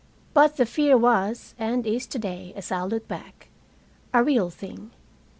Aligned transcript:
But 0.33 0.57
the 0.57 0.65
fear 0.65 0.97
was, 0.97 1.53
and 1.59 1.85
is 1.85 2.07
today 2.07 2.53
as 2.55 2.71
I 2.71 2.81
look 2.81 3.07
back, 3.07 3.49
a 4.11 4.23
real 4.23 4.49
thing. 4.49 4.89